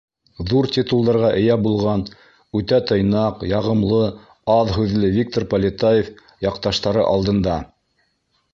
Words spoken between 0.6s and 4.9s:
титулдарға эйә булған, үтә тыйнаҡ, яғымлы, аҙ